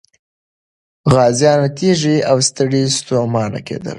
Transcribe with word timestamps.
غازيان 1.13 1.59
تږي 1.77 2.17
او 2.29 2.37
ستړي 2.47 2.83
ستومانه 2.97 3.59
کېدل. 3.67 3.89